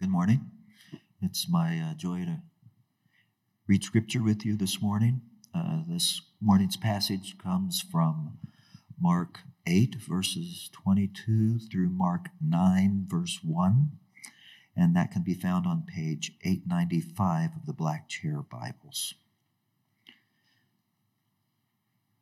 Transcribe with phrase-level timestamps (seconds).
[0.00, 0.50] Good morning.
[1.22, 2.42] It's my uh, joy to
[3.68, 5.22] read scripture with you this morning.
[5.54, 8.38] Uh, this morning's passage comes from
[9.00, 9.38] Mark
[9.68, 13.92] 8, verses 22 through Mark 9, verse 1,
[14.76, 19.14] and that can be found on page 895 of the Black Chair Bibles.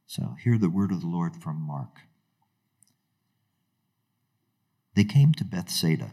[0.07, 2.01] So, hear the word of the Lord from Mark.
[4.95, 6.11] They came to Bethsaida.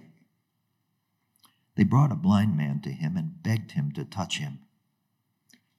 [1.80, 4.60] They brought a blind man to him and begged him to touch him.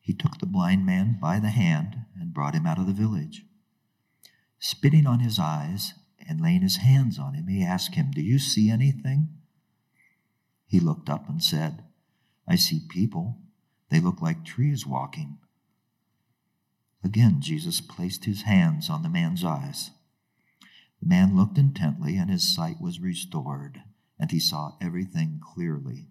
[0.01, 3.45] He took the blind man by the hand and brought him out of the village.
[4.59, 5.93] Spitting on his eyes
[6.27, 9.29] and laying his hands on him, he asked him, Do you see anything?
[10.65, 11.85] He looked up and said,
[12.49, 13.37] I see people.
[13.91, 15.37] They look like trees walking.
[17.05, 19.91] Again, Jesus placed his hands on the man's eyes.
[21.03, 23.83] The man looked intently, and his sight was restored,
[24.21, 26.07] and he saw everything clearly.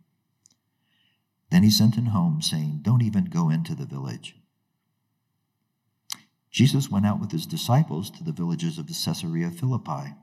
[1.52, 4.36] Then he sent him home, saying, Don't even go into the village.
[6.52, 10.16] Jesus went out with his disciples to the villages of the Caesarea Philippi,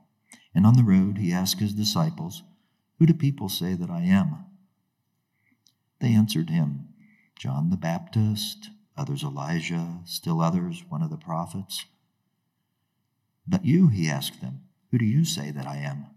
[0.53, 2.43] and on the road he asked his disciples,
[2.99, 4.45] Who do people say that I am?
[5.99, 6.89] They answered him,
[7.39, 11.85] John the Baptist, others Elijah, still others one of the prophets.
[13.47, 16.07] But you, he asked them, who do you say that I am?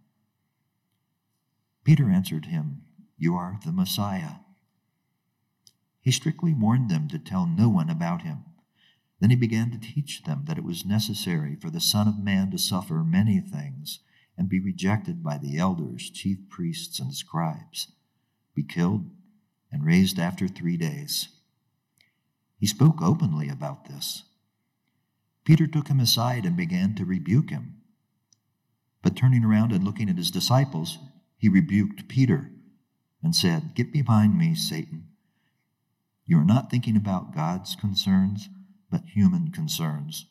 [1.91, 2.83] Peter answered him,
[3.19, 4.35] You are the Messiah.
[6.01, 8.45] He strictly warned them to tell no one about him.
[9.19, 12.53] Then he began to teach them that it was necessary for the Son of Man
[12.53, 13.99] to suffer many things
[14.39, 17.91] and be rejected by the elders, chief priests, and scribes,
[18.55, 19.11] be killed,
[19.73, 21.31] and raised after three days.
[22.57, 24.23] He spoke openly about this.
[25.43, 27.79] Peter took him aside and began to rebuke him.
[29.03, 30.97] But turning around and looking at his disciples,
[31.41, 32.53] he rebuked Peter
[33.21, 35.09] and said, Get behind me, Satan.
[36.25, 38.49] You are not thinking about God's concerns,
[38.89, 40.27] but human concerns.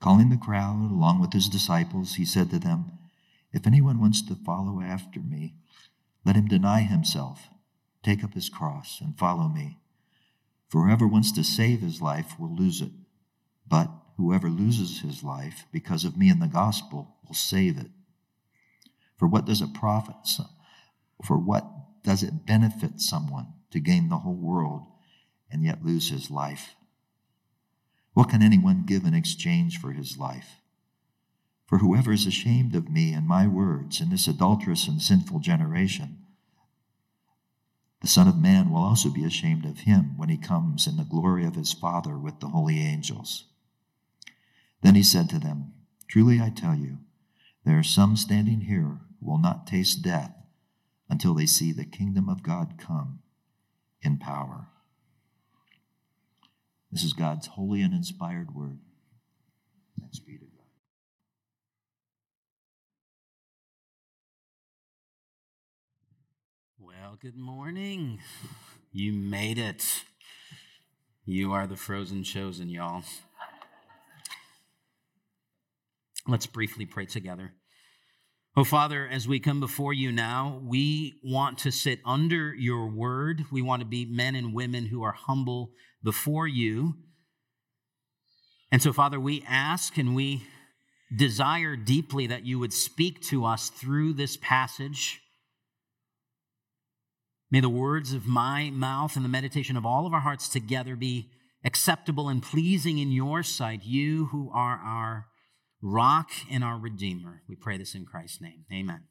[0.00, 2.92] Calling the crowd along with his disciples, he said to them,
[3.52, 5.56] If anyone wants to follow after me,
[6.24, 7.50] let him deny himself,
[8.02, 9.76] take up his cross, and follow me.
[10.70, 12.92] For whoever wants to save his life will lose it
[13.68, 17.90] but whoever loses his life because of me and the gospel will save it.
[19.18, 20.16] For what does it profit?
[21.24, 21.64] For what
[22.02, 24.86] does it benefit someone to gain the whole world
[25.50, 26.74] and yet lose his life?
[28.12, 30.60] What can anyone give in exchange for his life?
[31.66, 36.18] For whoever is ashamed of me and my words in this adulterous and sinful generation,
[38.00, 41.04] the Son of Man will also be ashamed of him when he comes in the
[41.04, 43.44] glory of his Father with the holy angels.
[44.82, 45.72] Then he said to them,
[46.06, 46.98] Truly I tell you,
[47.64, 50.34] there are some standing here will not taste death
[51.08, 53.20] until they see the kingdom of God come
[54.02, 54.68] in power.
[56.90, 58.78] This is God's holy and inspired word.
[59.98, 60.50] Thanks be to God.
[66.78, 68.20] Well, good morning.
[68.92, 70.04] You made it.
[71.24, 73.02] You are the frozen chosen, y'all.
[76.28, 77.52] Let's briefly pray together.
[78.58, 83.44] Oh, Father, as we come before you now, we want to sit under your word.
[83.52, 85.72] We want to be men and women who are humble
[86.02, 86.94] before you.
[88.72, 90.44] And so, Father, we ask and we
[91.14, 95.20] desire deeply that you would speak to us through this passage.
[97.50, 100.96] May the words of my mouth and the meditation of all of our hearts together
[100.96, 101.28] be
[101.62, 105.26] acceptable and pleasing in your sight, you who are our
[105.86, 107.42] rock and our Redeemer.
[107.48, 108.64] We pray this in Christ's name.
[108.72, 109.04] Amen.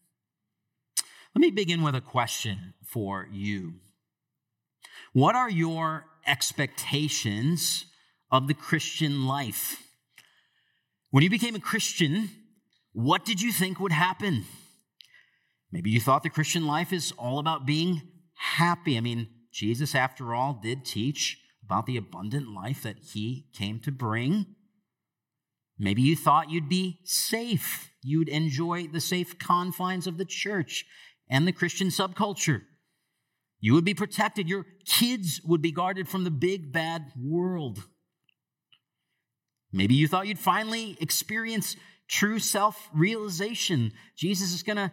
[1.33, 3.75] Let me begin with a question for you.
[5.13, 7.85] What are your expectations
[8.31, 9.81] of the Christian life?
[11.11, 12.29] When you became a Christian,
[12.91, 14.45] what did you think would happen?
[15.71, 18.01] Maybe you thought the Christian life is all about being
[18.35, 18.97] happy.
[18.97, 23.91] I mean, Jesus, after all, did teach about the abundant life that he came to
[23.91, 24.45] bring.
[25.77, 27.91] Maybe you thought you'd be safe.
[28.01, 30.85] You'd enjoy the safe confines of the church
[31.29, 32.61] and the Christian subculture.
[33.59, 34.47] You would be protected.
[34.47, 37.83] Your kids would be guarded from the big bad world.
[39.73, 41.75] Maybe you thought you'd finally experience
[42.07, 43.91] true self realization.
[44.15, 44.91] Jesus is going to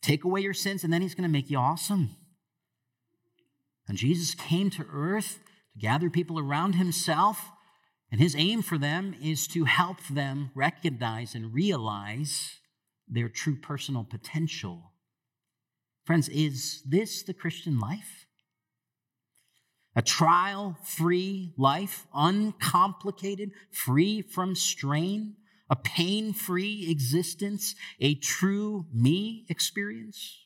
[0.00, 2.16] take away your sins and then he's going to make you awesome.
[3.88, 5.38] And Jesus came to earth
[5.74, 7.50] to gather people around himself
[8.12, 12.60] and his aim for them is to help them recognize and realize
[13.08, 14.92] their true personal potential.
[16.04, 18.26] Friends, is this the Christian life?
[19.96, 25.36] A trial free life, uncomplicated, free from strain,
[25.70, 30.38] a pain free existence, a true me experience?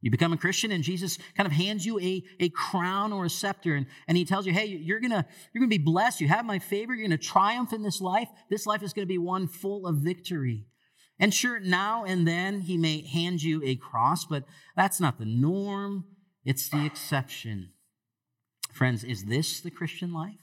[0.00, 3.30] You become a Christian and Jesus kind of hands you a, a crown or a
[3.30, 6.20] scepter and, and he tells you, hey, you're gonna, you're gonna be blessed.
[6.20, 6.94] You have my favor.
[6.94, 8.28] You're gonna triumph in this life.
[8.48, 10.66] This life is gonna be one full of victory.
[11.18, 14.44] And sure, now and then he may hand you a cross, but
[14.76, 16.04] that's not the norm.
[16.44, 17.70] It's the exception.
[18.72, 20.38] Friends, is this the Christian life?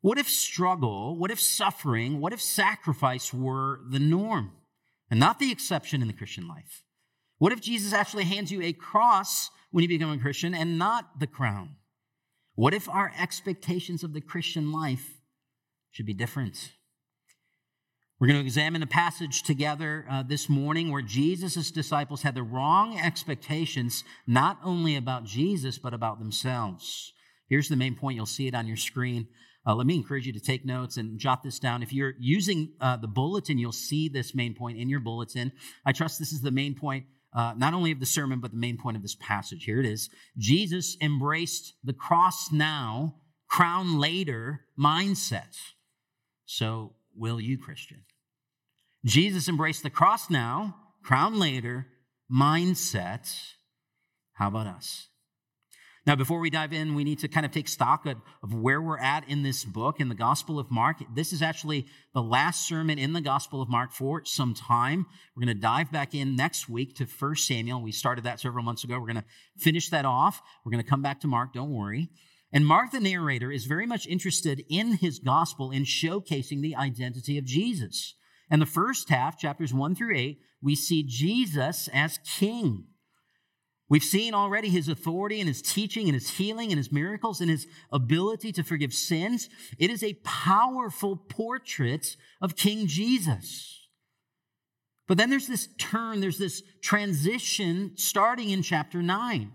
[0.00, 4.52] What if struggle, what if suffering, what if sacrifice were the norm?
[5.10, 6.82] And not the exception in the Christian life?
[7.38, 11.20] What if Jesus actually hands you a cross when you become a Christian and not
[11.20, 11.76] the crown?
[12.54, 15.18] What if our expectations of the Christian life
[15.90, 16.72] should be different?
[18.18, 22.42] We're going to examine a passage together uh, this morning where Jesus' disciples had the
[22.42, 27.12] wrong expectations, not only about Jesus, but about themselves.
[27.50, 28.16] Here's the main point.
[28.16, 29.28] You'll see it on your screen.
[29.66, 31.82] Uh, let me encourage you to take notes and jot this down.
[31.82, 35.52] If you're using uh, the bulletin, you'll see this main point in your bulletin.
[35.84, 38.56] I trust this is the main point, uh, not only of the sermon, but the
[38.56, 39.64] main point of this passage.
[39.64, 40.08] Here it is
[40.38, 43.16] Jesus embraced the cross now,
[43.48, 45.56] crown later mindset.
[46.44, 48.04] So will you, Christian?
[49.04, 51.88] Jesus embraced the cross now, crown later
[52.32, 53.28] mindset.
[54.34, 55.08] How about us?
[56.06, 58.80] Now, before we dive in, we need to kind of take stock of, of, where
[58.80, 60.98] we're at in this book, in the Gospel of Mark.
[61.12, 65.06] This is actually the last sermon in the Gospel of Mark for some time.
[65.34, 67.82] We're going to dive back in next week to 1 Samuel.
[67.82, 69.00] We started that several months ago.
[69.00, 69.24] We're going to
[69.58, 70.40] finish that off.
[70.64, 72.08] We're going to come back to Mark, don't worry.
[72.52, 77.36] And Mark, the narrator, is very much interested in his Gospel in showcasing the identity
[77.36, 78.14] of Jesus.
[78.48, 82.84] And the first half, chapters 1 through 8, we see Jesus as king.
[83.88, 87.48] We've seen already his authority and his teaching and his healing and his miracles and
[87.48, 89.48] his ability to forgive sins.
[89.78, 93.88] It is a powerful portrait of King Jesus.
[95.06, 99.52] But then there's this turn, there's this transition starting in chapter 9,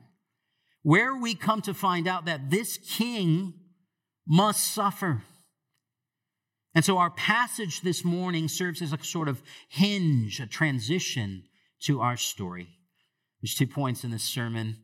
[0.81, 3.54] where we come to find out that this king
[4.25, 5.24] must suffer.
[6.74, 11.44] And so our passage this morning serves as a sort of hinge, a transition
[11.81, 12.69] to our story.
[13.41, 14.77] There's two points in this sermon.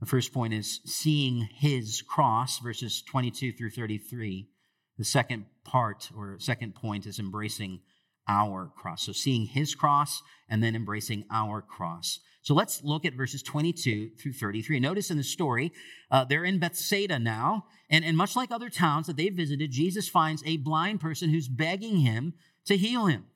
[0.00, 4.48] The first point is seeing his cross, verses 22 through 33.
[4.96, 7.80] The second part or second point is embracing
[8.26, 9.04] our cross.
[9.04, 12.20] So seeing his cross and then embracing our cross.
[12.42, 14.80] So let's look at verses 22 through 33.
[14.80, 15.72] Notice in the story,
[16.10, 20.08] uh, they're in Bethsaida now, and, and much like other towns that they visited, Jesus
[20.08, 22.34] finds a blind person who's begging him
[22.64, 23.26] to heal him.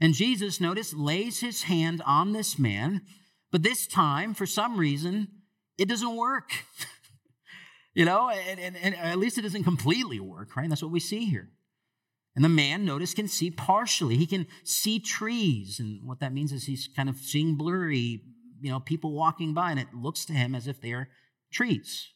[0.00, 3.02] And Jesus, notice, lays his hand on this man
[3.54, 5.28] but this time, for some reason,
[5.78, 6.50] it doesn't work.
[7.94, 10.68] you know, and, and, and, at least it doesn't completely work, right?
[10.68, 11.50] That's what we see here.
[12.34, 14.16] And the man, notice, can see partially.
[14.16, 15.78] He can see trees.
[15.78, 18.24] And what that means is he's kind of seeing blurry,
[18.60, 21.08] you know, people walking by, and it looks to him as if they are
[21.52, 22.08] trees.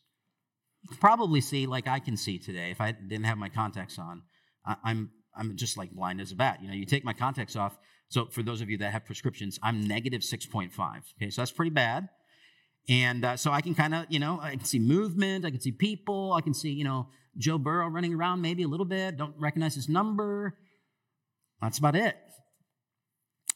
[0.82, 3.96] You can probably see like I can see today if I didn't have my contacts
[3.96, 4.22] on.
[4.66, 6.58] I, I'm I'm just like blind as a bat.
[6.62, 9.58] You know, you take my contacts off, so for those of you that have prescriptions,
[9.62, 10.70] I'm negative 6.5.
[11.20, 12.08] Okay, so that's pretty bad.
[12.88, 15.60] And uh, so I can kind of, you know, I can see movement, I can
[15.60, 19.18] see people, I can see, you know, Joe Burrow running around maybe a little bit,
[19.18, 20.58] don't recognize his number.
[21.60, 22.16] That's about it.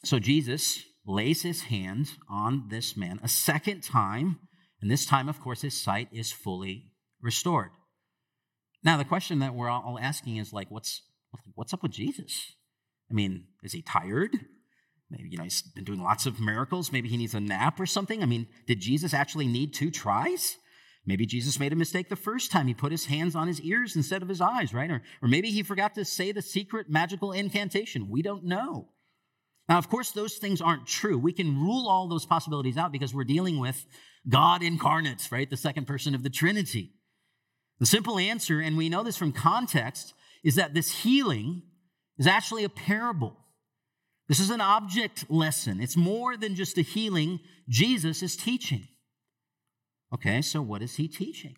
[0.04, 4.38] So Jesus lays his hand on this man a second time,
[4.80, 6.92] and this time, of course, his sight is fully
[7.22, 7.70] restored.
[8.84, 11.02] Now, the question that we're all asking is like, what's
[11.54, 12.52] what's up with Jesus?
[13.12, 14.34] I mean, is he tired?
[15.10, 16.90] Maybe, you know, he's been doing lots of miracles.
[16.90, 18.22] Maybe he needs a nap or something.
[18.22, 20.56] I mean, did Jesus actually need two tries?
[21.04, 22.66] Maybe Jesus made a mistake the first time.
[22.66, 24.90] He put his hands on his ears instead of his eyes, right?
[24.90, 28.08] Or, or maybe he forgot to say the secret magical incantation.
[28.08, 28.88] We don't know.
[29.68, 31.18] Now, of course, those things aren't true.
[31.18, 33.84] We can rule all those possibilities out because we're dealing with
[34.28, 35.50] God incarnate, right?
[35.50, 36.92] The second person of the Trinity.
[37.80, 40.14] The simple answer, and we know this from context,
[40.44, 41.62] is that this healing
[42.18, 43.36] is actually a parable.
[44.28, 45.80] This is an object lesson.
[45.80, 48.88] It's more than just a healing Jesus is teaching.
[50.14, 51.56] Okay, so what is he teaching?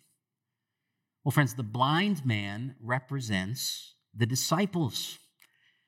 [1.23, 5.17] Well, friends, the blind man represents the disciples.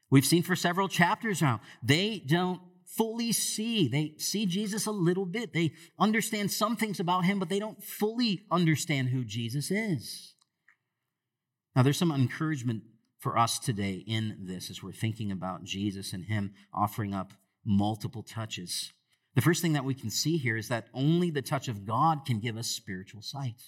[0.09, 3.87] We've seen for several chapters now, they don't fully see.
[3.87, 5.53] They see Jesus a little bit.
[5.53, 10.33] They understand some things about him, but they don't fully understand who Jesus is.
[11.75, 12.83] Now, there's some encouragement
[13.19, 17.33] for us today in this as we're thinking about Jesus and Him offering up
[17.65, 18.93] multiple touches.
[19.35, 22.25] The first thing that we can see here is that only the touch of God
[22.25, 23.61] can give us spiritual sight.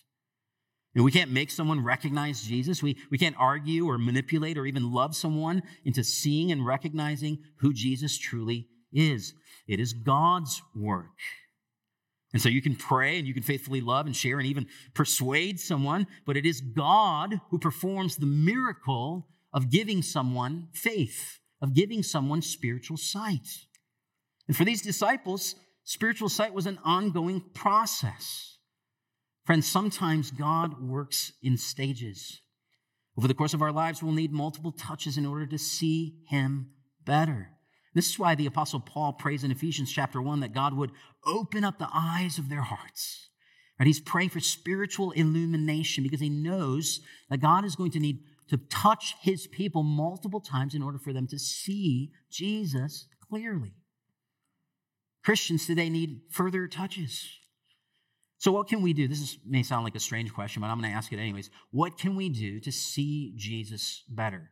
[0.96, 2.82] And we can't make someone recognize Jesus.
[2.82, 7.74] We, we can't argue or manipulate or even love someone into seeing and recognizing who
[7.74, 9.34] Jesus truly is.
[9.68, 11.06] It is God's work.
[12.34, 15.60] And so you can pray and you can faithfully love and share and even persuade
[15.60, 22.03] someone, but it is God who performs the miracle of giving someone faith, of giving
[22.03, 23.48] someone spiritual sight.
[24.48, 28.58] And for these disciples, spiritual sight was an ongoing process.
[29.46, 32.41] Friends, sometimes God works in stages.
[33.18, 36.72] Over the course of our lives, we'll need multiple touches in order to see Him
[37.03, 37.50] better.
[37.96, 40.91] This is why the Apostle Paul prays in Ephesians chapter 1 that God would
[41.25, 43.29] open up the eyes of their hearts.
[43.79, 43.88] Right?
[43.88, 48.58] He's praying for spiritual illumination because he knows that God is going to need to
[48.58, 53.74] touch his people multiple times in order for them to see Jesus clearly.
[55.24, 57.27] Christians today need further touches.
[58.38, 59.08] So, what can we do?
[59.08, 61.50] This is, may sound like a strange question, but I'm going to ask it anyways.
[61.72, 64.51] What can we do to see Jesus better?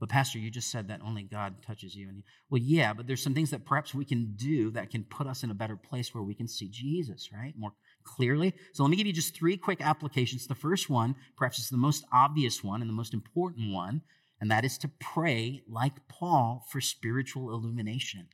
[0.00, 2.08] But Pastor, you just said that only God touches you.
[2.08, 5.26] And well, yeah, but there's some things that perhaps we can do that can put
[5.26, 7.52] us in a better place where we can see Jesus, right?
[7.56, 7.72] More
[8.04, 8.54] clearly.
[8.72, 10.46] So let me give you just three quick applications.
[10.46, 14.02] The first one, perhaps it's the most obvious one and the most important one,
[14.40, 18.28] and that is to pray like Paul for spiritual illumination.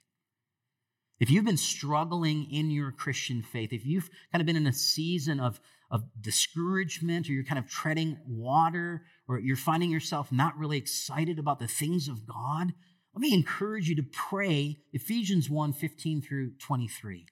[1.18, 4.72] If you've been struggling in your Christian faith, if you've kind of been in a
[4.72, 10.58] season of, of discouragement or you're kind of treading water or you're finding yourself not
[10.58, 12.74] really excited about the things of God,
[13.14, 17.26] let me encourage you to pray Ephesians 1 15 through 23.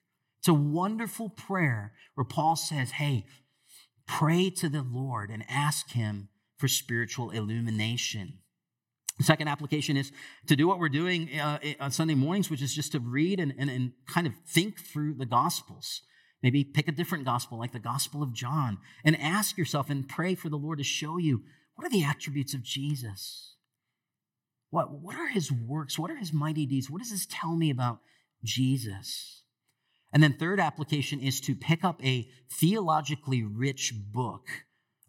[0.45, 3.25] It's a wonderful prayer where Paul says, Hey,
[4.05, 8.41] pray to the Lord and ask Him for spiritual illumination.
[9.17, 10.11] The second application is
[10.45, 13.55] to do what we're doing uh, on Sunday mornings, which is just to read and,
[13.57, 16.01] and, and kind of think through the Gospels.
[16.43, 20.35] Maybe pick a different gospel, like the Gospel of John, and ask yourself and pray
[20.35, 21.41] for the Lord to show you
[21.73, 23.55] what are the attributes of Jesus?
[24.69, 25.97] What, what are his works?
[25.97, 26.87] What are his mighty deeds?
[26.87, 28.01] What does this tell me about
[28.43, 29.41] Jesus?
[30.15, 34.47] And then, third application is to pick up a theologically rich book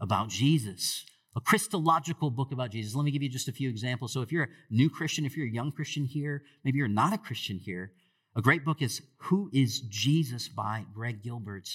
[0.01, 2.97] about Jesus, a Christological book about Jesus.
[2.97, 4.13] Let me give you just a few examples.
[4.13, 7.13] So, if you're a new Christian, if you're a young Christian here, maybe you're not
[7.13, 7.93] a Christian here,
[8.35, 11.69] a great book is Who is Jesus by Greg Gilbert.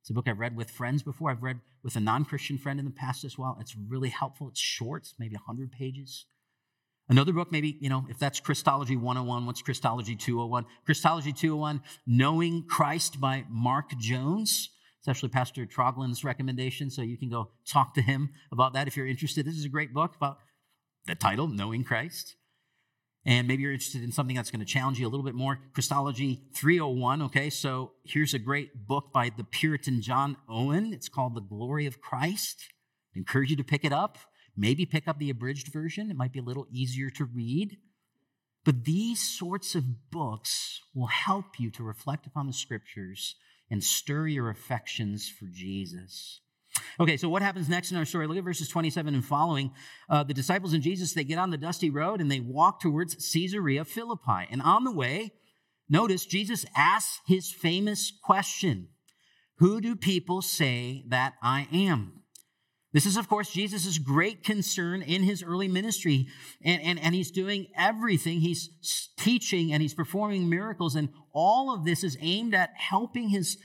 [0.00, 1.30] It's a book I've read with friends before.
[1.30, 3.58] I've read with a non Christian friend in the past as well.
[3.60, 4.48] It's really helpful.
[4.48, 6.26] It's short, maybe 100 pages.
[7.08, 10.64] Another book, maybe, you know, if that's Christology 101, what's Christology 201?
[10.86, 14.70] Christology 201, Knowing Christ by Mark Jones.
[15.00, 18.96] It's actually Pastor Troglin's recommendation, so you can go talk to him about that if
[18.96, 19.44] you're interested.
[19.44, 20.38] This is a great book about
[21.06, 22.36] the title, Knowing Christ.
[23.24, 25.58] And maybe you're interested in something that's going to challenge you a little bit more.
[25.74, 27.50] Christology 301, okay?
[27.50, 30.92] So here's a great book by the Puritan John Owen.
[30.92, 32.64] It's called The Glory of Christ.
[33.14, 34.18] I encourage you to pick it up.
[34.56, 36.10] Maybe pick up the abridged version.
[36.10, 37.78] It might be a little easier to read.
[38.64, 43.34] But these sorts of books will help you to reflect upon the scriptures
[43.70, 46.40] and stir your affections for Jesus.
[47.00, 48.26] Okay, so what happens next in our story?
[48.26, 49.72] Look at verses 27 and following.
[50.08, 53.32] Uh, the disciples and Jesus, they get on the dusty road and they walk towards
[53.32, 54.46] Caesarea Philippi.
[54.50, 55.32] And on the way,
[55.88, 58.88] notice Jesus asks his famous question
[59.56, 62.21] Who do people say that I am?
[62.92, 66.28] This is, of course, Jesus' great concern in his early ministry.
[66.62, 68.40] And, and, and he's doing everything.
[68.40, 68.68] He's
[69.16, 70.94] teaching and he's performing miracles.
[70.94, 73.56] And all of this is aimed at helping his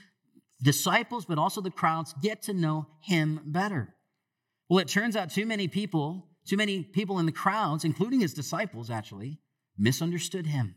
[0.62, 3.94] disciples, but also the crowds, get to know him better.
[4.68, 8.34] Well, it turns out too many people, too many people in the crowds, including his
[8.34, 9.40] disciples actually,
[9.76, 10.74] misunderstood him.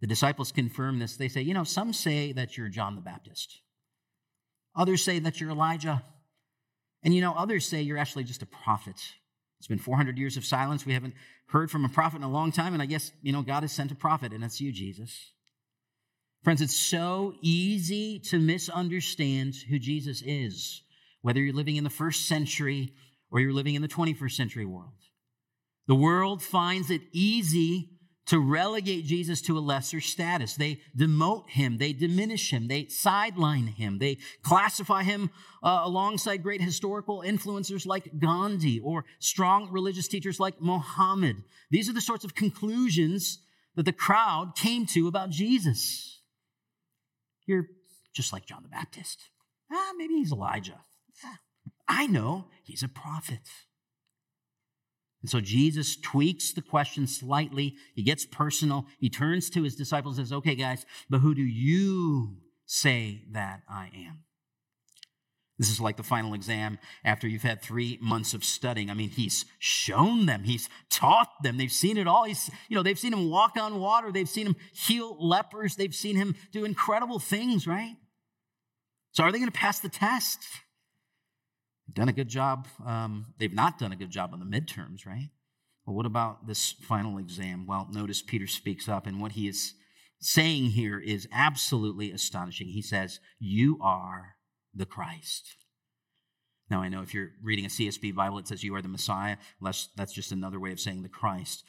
[0.00, 1.16] The disciples confirm this.
[1.16, 3.60] They say, you know, some say that you're John the Baptist.
[4.76, 6.02] Others say that you're Elijah.
[7.04, 9.00] And you know, others say you're actually just a prophet.
[9.58, 10.84] It's been 400 years of silence.
[10.84, 11.14] We haven't
[11.48, 12.72] heard from a prophet in a long time.
[12.72, 15.32] And I guess, you know, God has sent a prophet, and that's you, Jesus.
[16.42, 20.82] Friends, it's so easy to misunderstand who Jesus is,
[21.22, 22.92] whether you're living in the first century
[23.30, 24.92] or you're living in the 21st century world.
[25.86, 27.93] The world finds it easy
[28.26, 30.54] to relegate Jesus to a lesser status.
[30.54, 35.30] They demote him, they diminish him, they sideline him, they classify him
[35.62, 41.36] uh, alongside great historical influencers like Gandhi or strong religious teachers like Mohammed.
[41.70, 43.40] These are the sorts of conclusions
[43.76, 46.20] that the crowd came to about Jesus.
[47.46, 47.66] You're
[48.14, 49.28] just like John the Baptist.
[49.70, 50.80] Ah, maybe he's Elijah.
[51.24, 51.38] Ah,
[51.88, 53.40] I know he's a prophet.
[55.24, 57.76] And so Jesus tweaks the question slightly.
[57.94, 58.84] He gets personal.
[58.98, 63.62] He turns to his disciples and says, Okay, guys, but who do you say that
[63.66, 64.24] I am?
[65.58, 68.90] This is like the final exam after you've had three months of studying.
[68.90, 72.24] I mean, he's shown them, he's taught them, they've seen it all.
[72.24, 75.94] He's, you know, they've seen him walk on water, they've seen him heal lepers, they've
[75.94, 77.96] seen him do incredible things, right?
[79.12, 80.40] So, are they going to pass the test?
[81.92, 82.66] Done a good job.
[82.84, 85.30] Um, they've not done a good job on the midterms, right?
[85.86, 87.66] Well, what about this final exam?
[87.66, 89.74] Well, notice Peter speaks up, and what he is
[90.20, 92.68] saying here is absolutely astonishing.
[92.68, 94.36] He says, You are
[94.74, 95.56] the Christ.
[96.70, 99.36] Now, I know if you're reading a CSB Bible, it says you are the Messiah.
[99.60, 101.62] That's, that's just another way of saying the Christ.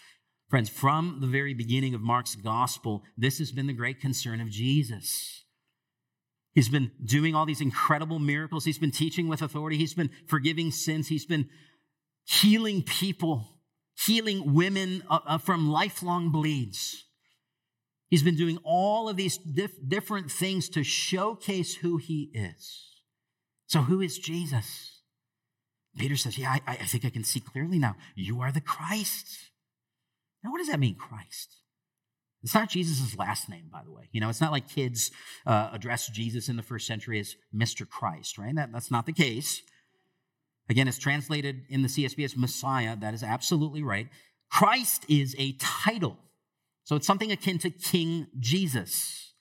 [0.50, 4.50] Friends, from the very beginning of Mark's gospel, this has been the great concern of
[4.50, 5.44] Jesus.
[6.56, 8.64] He's been doing all these incredible miracles.
[8.64, 9.78] He's been teaching with authority.
[9.78, 11.10] He's been forgiving sins.
[11.10, 11.50] He's been
[12.24, 13.60] healing people,
[14.06, 17.04] healing women uh, uh, from lifelong bleeds.
[18.10, 23.02] He's been doing all of these dif- different things to showcase who he is.
[23.68, 25.02] So, who is Jesus?
[25.98, 27.98] Peter says, Yeah, I, I think I can see clearly now.
[28.16, 29.28] You are the Christ.
[30.42, 31.58] Now, what does that mean, Christ?
[32.46, 34.08] It's not Jesus' last name, by the way.
[34.12, 35.10] You know, it's not like kids
[35.48, 37.90] uh, address Jesus in the first century as Mr.
[37.90, 38.54] Christ, right?
[38.54, 39.64] That, that's not the case.
[40.70, 42.96] Again, it's translated in the CSB as Messiah.
[42.96, 44.10] That is absolutely right.
[44.52, 46.20] Christ is a title.
[46.84, 49.34] So it's something akin to King Jesus.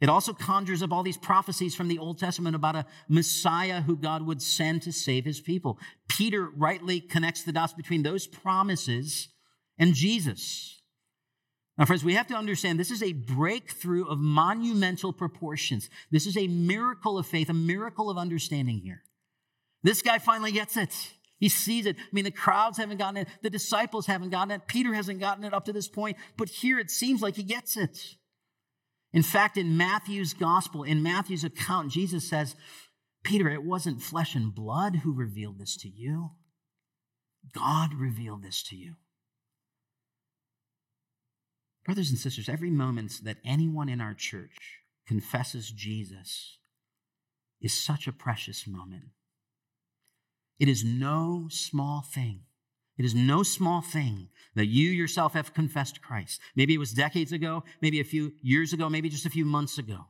[0.00, 3.94] It also conjures up all these prophecies from the Old Testament about a Messiah who
[3.94, 5.78] God would send to save his people.
[6.08, 9.28] Peter rightly connects the dots between those promises
[9.78, 10.77] and Jesus.
[11.78, 15.88] Now, friends, we have to understand this is a breakthrough of monumental proportions.
[16.10, 19.04] This is a miracle of faith, a miracle of understanding here.
[19.84, 20.92] This guy finally gets it.
[21.38, 21.96] He sees it.
[21.96, 23.28] I mean, the crowds haven't gotten it.
[23.42, 24.66] The disciples haven't gotten it.
[24.66, 26.16] Peter hasn't gotten it up to this point.
[26.36, 28.16] But here it seems like he gets it.
[29.12, 32.56] In fact, in Matthew's gospel, in Matthew's account, Jesus says,
[33.22, 36.30] Peter, it wasn't flesh and blood who revealed this to you.
[37.54, 38.94] God revealed this to you.
[41.88, 46.58] Brothers and sisters, every moment that anyone in our church confesses Jesus
[47.62, 49.04] is such a precious moment.
[50.60, 52.42] It is no small thing.
[52.98, 56.42] It is no small thing that you yourself have confessed Christ.
[56.54, 59.78] Maybe it was decades ago, maybe a few years ago, maybe just a few months
[59.78, 60.08] ago.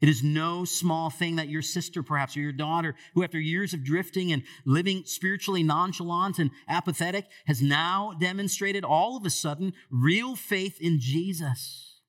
[0.00, 3.72] It is no small thing that your sister, perhaps, or your daughter, who after years
[3.72, 9.72] of drifting and living spiritually nonchalant and apathetic, has now demonstrated all of a sudden
[9.90, 12.00] real faith in Jesus.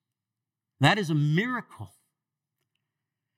[0.80, 1.93] That is a miracle.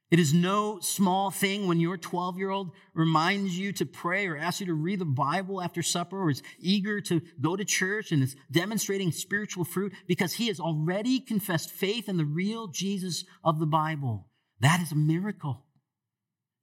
[0.09, 4.37] It is no small thing when your 12 year old reminds you to pray or
[4.37, 8.13] asks you to read the Bible after supper or is eager to go to church
[8.13, 13.25] and is demonstrating spiritual fruit because he has already confessed faith in the real Jesus
[13.43, 14.29] of the Bible.
[14.59, 15.63] That is a miracle.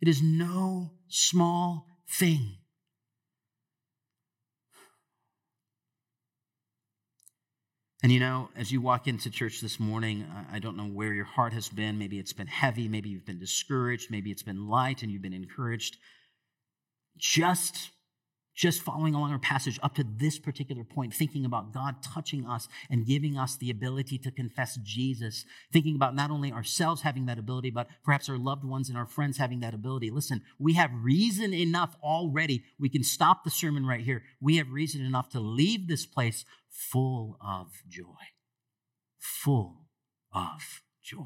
[0.00, 2.58] It is no small thing.
[8.02, 11.24] And you know, as you walk into church this morning, I don't know where your
[11.24, 11.98] heart has been.
[11.98, 12.86] Maybe it's been heavy.
[12.86, 14.10] Maybe you've been discouraged.
[14.10, 15.96] Maybe it's been light and you've been encouraged.
[17.16, 17.92] Just
[18.54, 22.68] just following along our passage up to this particular point, thinking about God touching us
[22.88, 27.38] and giving us the ability to confess Jesus, thinking about not only ourselves having that
[27.38, 30.10] ability, but perhaps our loved ones and our friends having that ability.
[30.10, 32.62] Listen, we have reason enough already.
[32.78, 34.22] We can stop the sermon right here.
[34.40, 38.04] We have reason enough to leave this place full of joy.
[39.18, 39.86] Full
[40.32, 41.24] of joy.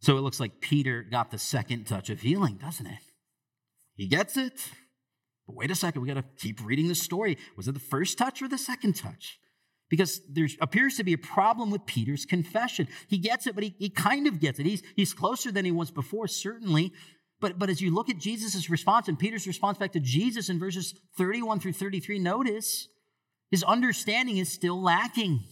[0.00, 2.98] So it looks like Peter got the second touch of healing, doesn't it?
[3.96, 4.70] He gets it.
[5.46, 7.38] But wait a second, we got to keep reading the story.
[7.56, 9.38] Was it the first touch or the second touch?
[9.88, 12.88] Because there appears to be a problem with Peter's confession.
[13.08, 14.66] He gets it, but he, he kind of gets it.
[14.66, 16.92] He's, he's closer than he was before, certainly.
[17.40, 20.58] But, but as you look at Jesus' response and Peter's response back to Jesus in
[20.58, 22.88] verses 31 through 33, notice
[23.50, 25.44] his understanding is still lacking.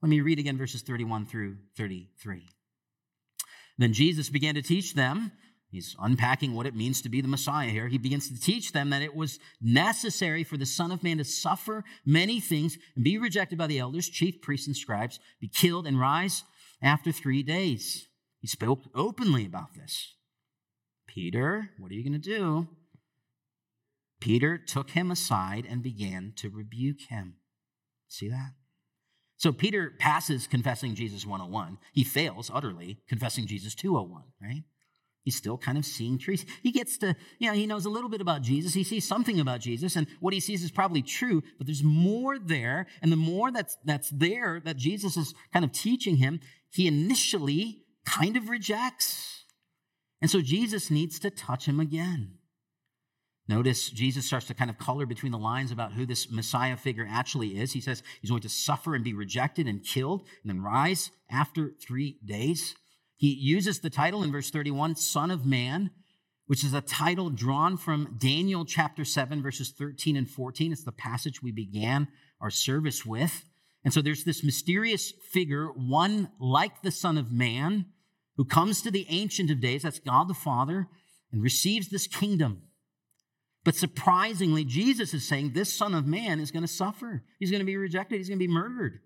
[0.00, 2.48] Let me read again verses 31 through 33.
[3.78, 5.32] Then Jesus began to teach them
[5.72, 7.88] He's unpacking what it means to be the Messiah here.
[7.88, 11.24] He begins to teach them that it was necessary for the Son of Man to
[11.24, 15.86] suffer many things and be rejected by the elders, chief priests, and scribes, be killed,
[15.86, 16.44] and rise
[16.82, 18.06] after three days.
[18.38, 20.14] He spoke openly about this.
[21.06, 22.68] Peter, what are you going to do?
[24.20, 27.36] Peter took him aside and began to rebuke him.
[28.08, 28.50] See that?
[29.38, 31.78] So Peter passes confessing Jesus 101.
[31.94, 34.64] He fails utterly confessing Jesus 201, right?
[35.24, 36.44] He's still kind of seeing trees.
[36.62, 38.74] He gets to, you know, he knows a little bit about Jesus.
[38.74, 42.38] He sees something about Jesus, and what he sees is probably true, but there's more
[42.38, 42.86] there.
[43.02, 47.82] And the more that's, that's there that Jesus is kind of teaching him, he initially
[48.04, 49.44] kind of rejects.
[50.20, 52.38] And so Jesus needs to touch him again.
[53.48, 57.06] Notice Jesus starts to kind of color between the lines about who this Messiah figure
[57.10, 57.72] actually is.
[57.72, 61.72] He says he's going to suffer and be rejected and killed and then rise after
[61.80, 62.76] three days.
[63.16, 65.90] He uses the title in verse 31, Son of Man,
[66.46, 70.72] which is a title drawn from Daniel chapter 7, verses 13 and 14.
[70.72, 72.08] It's the passage we began
[72.40, 73.44] our service with.
[73.84, 77.86] And so there's this mysterious figure, one like the Son of Man,
[78.36, 80.88] who comes to the Ancient of Days, that's God the Father,
[81.32, 82.62] and receives this kingdom.
[83.64, 87.24] But surprisingly, Jesus is saying this Son of Man is going to suffer.
[87.38, 88.16] He's going to be rejected.
[88.16, 89.00] He's going to be murdered.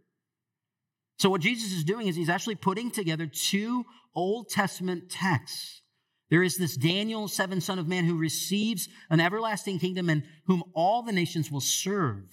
[1.19, 5.83] So, what Jesus is doing is he's actually putting together two Old Testament texts.
[6.31, 10.63] There is this Daniel 7 Son of Man who receives an everlasting kingdom and whom
[10.75, 12.25] all the nations will serve.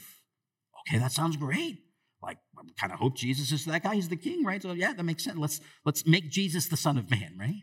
[0.88, 1.78] Okay, that sounds great.
[2.22, 3.96] Like, I kind of hope Jesus is that guy.
[3.96, 4.62] He's the king, right?
[4.62, 5.38] So, yeah, that makes sense.
[5.38, 7.62] Let's, let's make Jesus the Son of Man, right?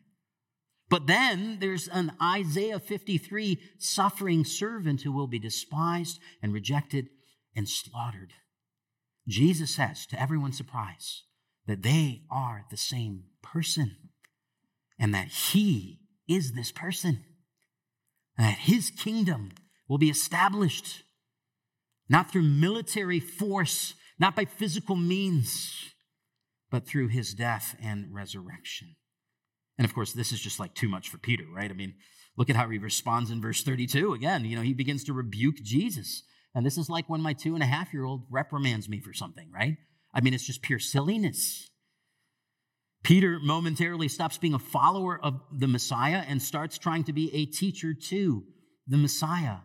[0.88, 7.08] But then there's an Isaiah 53 suffering servant who will be despised and rejected
[7.54, 8.32] and slaughtered.
[9.30, 11.22] Jesus says, to everyone's surprise,
[11.66, 13.96] that they are the same person
[14.98, 17.24] and that he is this person,
[18.36, 19.52] that his kingdom
[19.88, 21.02] will be established
[22.08, 25.90] not through military force, not by physical means,
[26.70, 28.96] but through his death and resurrection.
[29.78, 31.70] And of course, this is just like too much for Peter, right?
[31.70, 31.94] I mean,
[32.36, 34.12] look at how he responds in verse 32.
[34.12, 36.22] Again, you know, he begins to rebuke Jesus.
[36.54, 39.12] And this is like when my two and a half year old reprimands me for
[39.12, 39.76] something, right?
[40.12, 41.70] I mean, it's just pure silliness.
[43.02, 47.46] Peter momentarily stops being a follower of the Messiah and starts trying to be a
[47.46, 48.44] teacher to
[48.86, 49.58] the Messiah.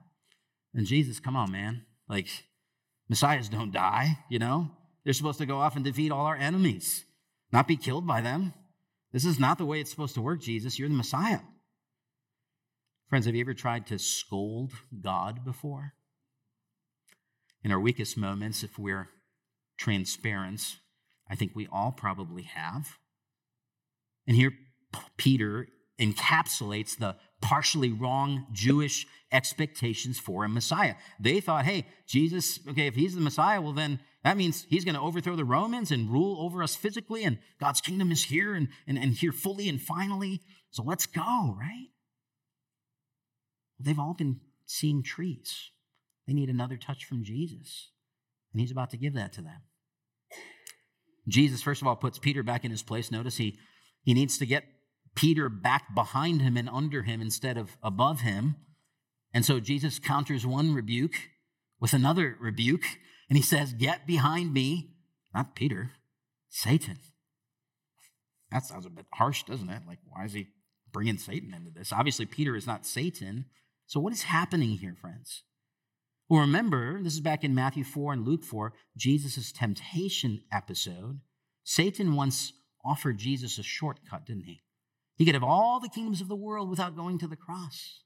[0.74, 1.86] And Jesus, come on, man.
[2.08, 2.28] Like,
[3.10, 4.72] Messiahs don't die, you know?
[5.04, 7.06] They're supposed to go off and defeat all our enemies,
[7.52, 8.54] not be killed by them.
[9.12, 10.80] This is not the way it's supposed to work, Jesus.
[10.80, 11.40] You're the Messiah.
[13.10, 15.94] Friends, have you ever tried to scold God before?
[17.66, 19.10] In our weakest moments, if we're
[19.80, 20.78] transparent,
[21.28, 23.00] I think we all probably have.
[24.28, 24.52] And here,
[25.18, 25.68] Peter
[26.00, 30.94] encapsulates the partially wrong Jewish expectations for a Messiah.
[31.20, 34.94] They thought, hey, Jesus, okay, if he's the Messiah, well, then that means he's going
[34.94, 38.68] to overthrow the Romans and rule over us physically, and God's kingdom is here and,
[38.86, 40.40] and, and here fully and finally.
[40.70, 41.88] So let's go, right?
[43.80, 45.72] They've all been seeing trees.
[46.28, 47.92] They need another touch from Jesus,
[48.52, 49.62] and he's about to give that to them.
[51.28, 53.12] Jesus, first of all, puts Peter back in his place.
[53.12, 53.58] Notice he,
[54.04, 54.64] he needs to get
[55.16, 58.56] Peter back behind him and under him instead of above him.
[59.34, 61.16] And so Jesus counters one rebuke
[61.80, 62.84] with another rebuke.
[63.30, 64.92] And he says, Get behind me,
[65.34, 65.92] not Peter,
[66.50, 67.00] Satan.
[68.52, 69.82] That sounds a bit harsh, doesn't it?
[69.88, 70.48] Like, why is he
[70.92, 71.92] bringing Satan into this?
[71.92, 73.46] Obviously, Peter is not Satan.
[73.88, 75.44] So, what is happening here, friends?
[76.28, 81.20] Well, remember, this is back in Matthew 4 and Luke 4, Jesus' temptation episode.
[81.64, 82.52] Satan once
[82.84, 84.64] offered Jesus a shortcut, didn't he?
[85.18, 88.02] He could have all the kingdoms of the world without going to the cross.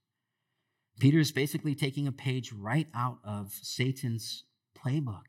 [1.00, 4.44] Peter is basically taking a page right out of Satan's
[4.78, 5.24] playbook.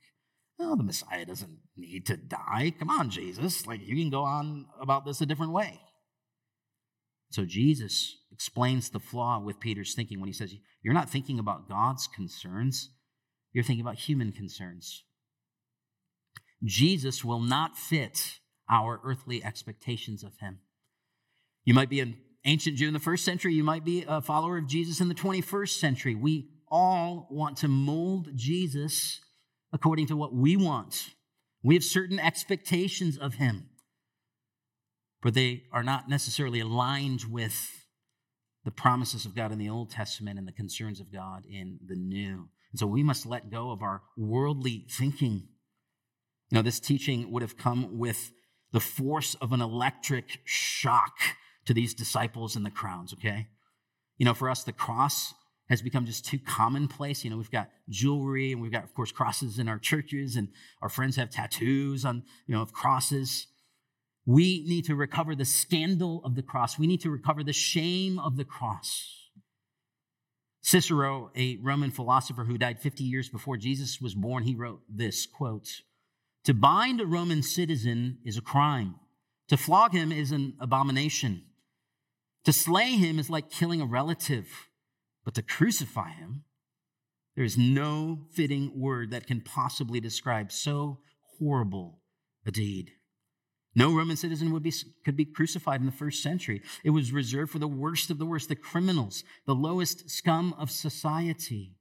[0.58, 2.74] Oh, the Messiah doesn't need to die.
[2.76, 3.68] Come on, Jesus.
[3.68, 5.80] Like, you can go on about this a different way.
[7.30, 11.68] So, Jesus explains the flaw with Peter's thinking when he says, You're not thinking about
[11.68, 12.90] God's concerns,
[13.52, 15.04] you're thinking about human concerns.
[16.64, 18.38] Jesus will not fit
[18.68, 20.58] our earthly expectations of him.
[21.64, 24.58] You might be an ancient Jew in the first century, you might be a follower
[24.58, 26.14] of Jesus in the 21st century.
[26.14, 29.20] We all want to mold Jesus
[29.72, 31.10] according to what we want.
[31.62, 33.68] We have certain expectations of him,
[35.22, 37.86] but they are not necessarily aligned with
[38.64, 41.96] the promises of God in the Old Testament and the concerns of God in the
[41.96, 42.48] New.
[42.72, 45.48] And so we must let go of our worldly thinking.
[46.52, 48.32] Know, this teaching would have come with
[48.72, 51.14] the force of an electric shock
[51.64, 53.46] to these disciples and the crowds, okay?
[54.18, 55.32] You know, for us, the cross
[55.68, 57.24] has become just too commonplace.
[57.24, 60.48] You know, we've got jewelry and we've got, of course, crosses in our churches, and
[60.82, 63.46] our friends have tattoos on, you know, of crosses.
[64.26, 66.78] We need to recover the scandal of the cross.
[66.78, 69.30] We need to recover the shame of the cross.
[70.62, 75.26] Cicero, a Roman philosopher who died 50 years before Jesus was born, he wrote this
[75.26, 75.68] quote,
[76.44, 78.96] To bind a Roman citizen is a crime.
[79.48, 81.44] To flog him is an abomination.
[82.44, 84.68] To slay him is like killing a relative,
[85.24, 86.44] but to crucify him,
[87.36, 91.00] there is no fitting word that can possibly describe so
[91.38, 92.00] horrible
[92.46, 92.92] a deed.
[93.74, 94.72] No Roman citizen would be,
[95.04, 96.62] could be crucified in the first century.
[96.84, 100.70] It was reserved for the worst of the worst, the criminals, the lowest scum of
[100.70, 101.76] society.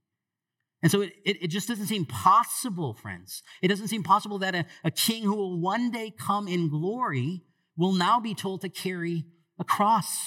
[0.82, 3.44] And so it, it, it, just doesn't seem possible, friends.
[3.62, 7.42] It doesn't seem possible that a, a king who will one day come in glory
[7.76, 9.26] will now be told to carry
[9.60, 10.18] a cross.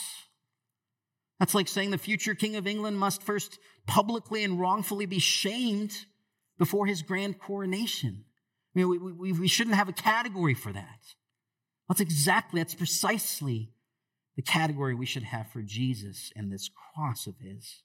[1.38, 6.06] That's like saying the future king of England must first publicly and wrongfully be shamed
[6.58, 8.24] before his grand coronation.
[8.74, 11.00] I mean, we, we, we shouldn't have a category for that.
[11.88, 13.72] That's exactly, that's precisely
[14.36, 17.82] the category we should have for Jesus and this cross of his.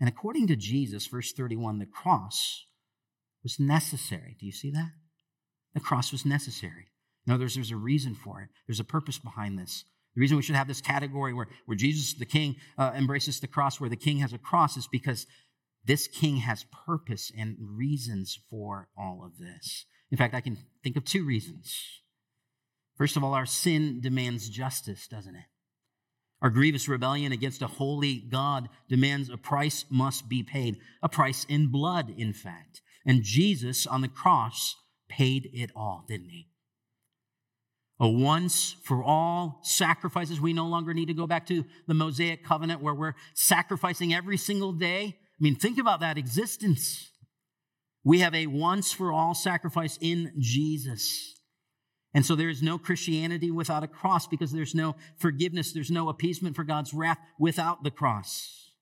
[0.00, 2.66] And according to Jesus, verse 31, the cross
[3.42, 4.36] was necessary.
[4.38, 4.90] Do you see that?
[5.74, 6.86] The cross was necessary.
[7.26, 8.48] In other words, there's a reason for it.
[8.66, 9.84] There's a purpose behind this.
[10.14, 13.46] The reason we should have this category where, where Jesus, the king, uh, embraces the
[13.46, 15.26] cross, where the king has a cross, is because
[15.84, 19.84] this king has purpose and reasons for all of this.
[20.10, 22.02] In fact, I can think of two reasons.
[22.98, 25.44] First of all, our sin demands justice, doesn't it?
[26.42, 31.46] Our grievous rebellion against a holy God demands a price must be paid, a price
[31.48, 32.82] in blood, in fact.
[33.06, 34.76] And Jesus on the cross
[35.08, 36.48] paid it all, didn't he?
[38.00, 40.40] A once for all sacrifices.
[40.40, 44.36] We no longer need to go back to the Mosaic covenant where we're sacrificing every
[44.36, 45.16] single day.
[45.18, 47.10] I mean, think about that existence.
[48.04, 51.37] We have a once for all sacrifice in Jesus.
[52.14, 56.08] And so there is no Christianity without a cross because there's no forgiveness, there's no
[56.08, 58.72] appeasement for God's wrath without the cross.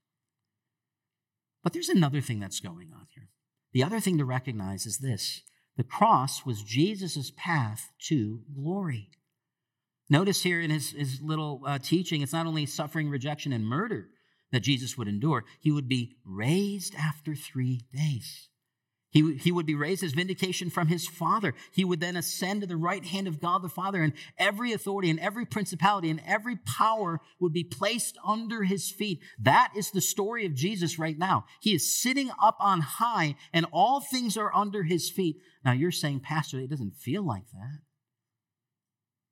[1.62, 3.28] But there's another thing that's going on here.
[3.72, 5.42] The other thing to recognize is this
[5.76, 9.10] the cross was Jesus' path to glory.
[10.08, 14.08] Notice here in his, his little uh, teaching, it's not only suffering, rejection, and murder
[14.52, 18.48] that Jesus would endure, he would be raised after three days.
[19.10, 21.54] He, he would be raised as vindication from his Father.
[21.72, 25.08] He would then ascend to the right hand of God the Father, and every authority
[25.08, 29.20] and every principality and every power would be placed under his feet.
[29.38, 31.46] That is the story of Jesus right now.
[31.60, 35.36] He is sitting up on high, and all things are under his feet.
[35.64, 37.80] Now, you're saying, Pastor, it doesn't feel like that.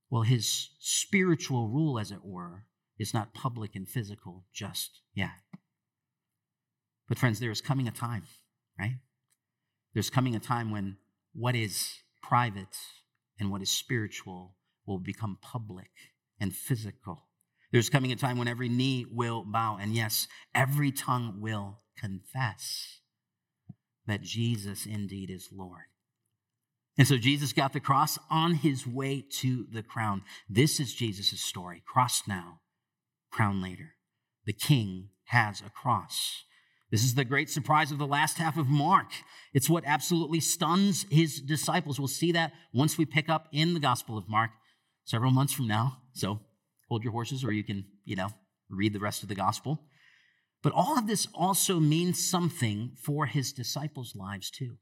[0.08, 2.64] Well, his spiritual rule, as it were,
[2.98, 5.30] is not public and physical just yet.
[7.08, 8.22] But, friends, there is coming a time,
[8.78, 8.98] right?
[9.94, 10.96] There's coming a time when
[11.33, 11.88] what is
[12.22, 12.76] private
[13.38, 15.90] and what is spiritual will become public
[16.40, 17.28] and physical.
[17.72, 23.00] There's coming a time when every knee will bow, and yes, every tongue will confess
[24.07, 25.87] that Jesus indeed is Lord.
[26.96, 30.22] And so Jesus got the cross on his way to the crown.
[30.48, 31.83] This is Jesus' story.
[31.85, 32.61] Cross now,
[33.33, 33.94] crown later.
[34.46, 36.44] The king has a cross.
[36.94, 39.11] This is the great surprise of the last half of Mark.
[39.52, 41.98] It's what absolutely stuns his disciples.
[41.98, 44.52] We'll see that once we pick up in the Gospel of Mark
[45.04, 45.96] several months from now.
[46.12, 46.38] So
[46.88, 48.28] hold your horses, or you can, you know,
[48.70, 49.80] read the rest of the Gospel.
[50.62, 54.76] But all of this also means something for his disciples' lives, too.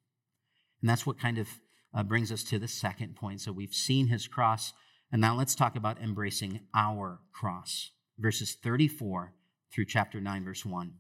[0.82, 1.48] And that's what kind of
[1.94, 3.40] uh, brings us to the second point.
[3.40, 4.74] So we've seen his cross,
[5.10, 7.90] and now let's talk about embracing our cross.
[8.18, 9.32] Verses 34
[9.74, 10.92] through chapter 9, verse 1.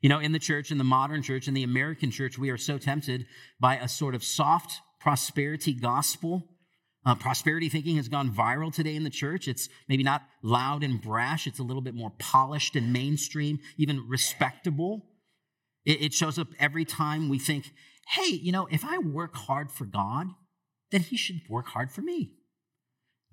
[0.00, 2.56] You know, in the church, in the modern church, in the American church, we are
[2.56, 3.26] so tempted
[3.60, 6.48] by a sort of soft prosperity gospel.
[7.04, 9.46] Uh, prosperity thinking has gone viral today in the church.
[9.48, 14.06] It's maybe not loud and brash, it's a little bit more polished and mainstream, even
[14.08, 15.06] respectable.
[15.84, 17.72] It, it shows up every time we think,
[18.08, 20.28] hey, you know, if I work hard for God,
[20.90, 22.32] then He should work hard for me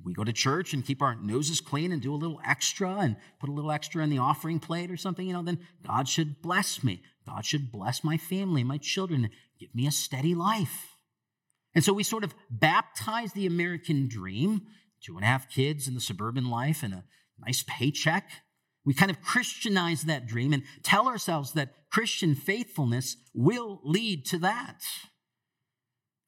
[0.04, 3.16] we go to church and keep our noses clean and do a little extra and
[3.40, 6.42] put a little extra in the offering plate or something, you know, then God should
[6.42, 7.02] bless me.
[7.26, 9.30] God should bless my family, my children,
[9.60, 10.96] give me a steady life.
[11.76, 14.62] And so we sort of baptize the American dream,
[15.04, 17.04] two and a half kids in the suburban life and a
[17.46, 18.30] nice paycheck.
[18.86, 24.40] We kind of Christianize that dream and tell ourselves that Christian faithfulness will lead to
[24.40, 24.82] that.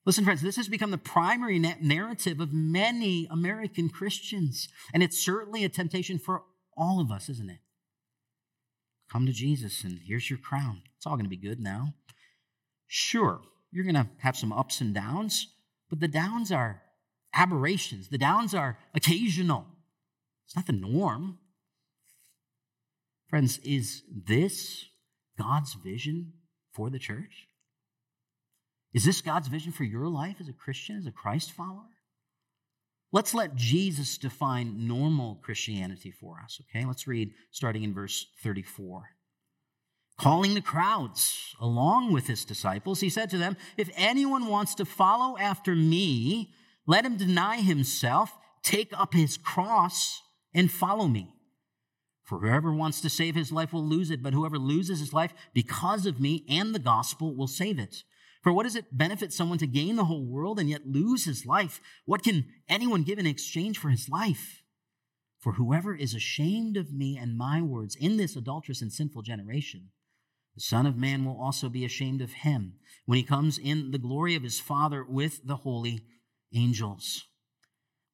[0.06, 5.62] Listen, friends, this has become the primary narrative of many American Christians, and it's certainly
[5.62, 6.44] a temptation for
[6.76, 7.58] all of us, isn't it?
[9.12, 10.82] Come to Jesus, and here's your crown.
[10.96, 11.94] It's all going to be good now.
[12.86, 15.48] Sure, you're going to have some ups and downs,
[15.90, 16.82] but the downs are
[17.34, 19.66] aberrations, the downs are occasional.
[20.46, 21.38] It's not the norm.
[23.28, 24.86] Friends, is this
[25.38, 26.32] God's vision
[26.72, 27.49] for the church?
[28.92, 31.96] Is this God's vision for your life as a Christian, as a Christ follower?
[33.12, 36.84] Let's let Jesus define normal Christianity for us, okay?
[36.84, 39.02] Let's read starting in verse 34.
[40.16, 44.84] Calling the crowds along with his disciples, he said to them, If anyone wants to
[44.84, 46.52] follow after me,
[46.86, 50.20] let him deny himself, take up his cross,
[50.52, 51.32] and follow me.
[52.22, 55.32] For whoever wants to save his life will lose it, but whoever loses his life
[55.52, 58.04] because of me and the gospel will save it.
[58.42, 61.44] For what does it benefit someone to gain the whole world and yet lose his
[61.44, 61.80] life?
[62.06, 64.62] What can anyone give in exchange for his life?
[65.38, 69.90] For whoever is ashamed of me and my words in this adulterous and sinful generation,
[70.54, 72.74] the Son of Man will also be ashamed of him
[73.06, 76.04] when he comes in the glory of his Father with the holy
[76.54, 77.26] angels.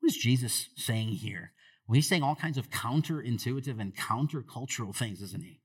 [0.00, 1.52] What is Jesus saying here?
[1.86, 5.60] Well, he's saying all kinds of counterintuitive and countercultural things, isn't he?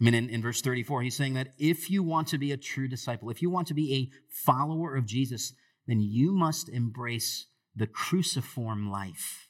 [0.00, 2.56] I mean, in, in verse 34, he's saying that if you want to be a
[2.56, 4.10] true disciple, if you want to be a
[4.44, 5.52] follower of Jesus,
[5.86, 9.48] then you must embrace the cruciform life.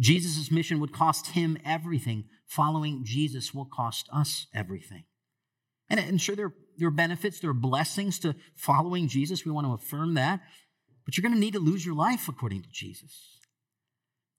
[0.00, 2.24] Jesus' mission would cost him everything.
[2.46, 5.04] Following Jesus will cost us everything.
[5.88, 9.44] And, and sure, there, there are benefits, there are blessings to following Jesus.
[9.44, 10.40] We want to affirm that.
[11.04, 13.38] But you're going to need to lose your life according to Jesus.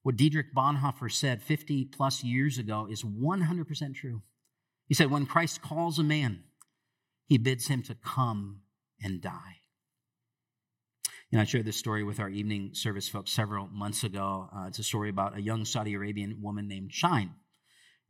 [0.01, 4.21] What Dietrich Bonhoeffer said 50 plus years ago is 100% true.
[4.87, 6.43] He said, When Christ calls a man,
[7.25, 8.61] he bids him to come
[9.01, 9.59] and die.
[11.31, 14.47] And I shared this story with our evening service folks several months ago.
[14.55, 17.33] Uh, it's a story about a young Saudi Arabian woman named Shine.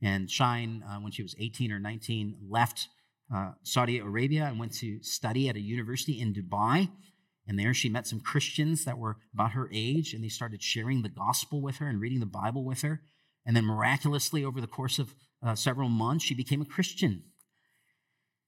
[0.01, 2.89] And Shine, uh, when she was 18 or 19, left
[3.33, 6.89] uh, Saudi Arabia and went to study at a university in Dubai.
[7.47, 11.01] And there she met some Christians that were about her age, and they started sharing
[11.01, 13.01] the gospel with her and reading the Bible with her.
[13.45, 17.23] And then miraculously, over the course of uh, several months, she became a Christian.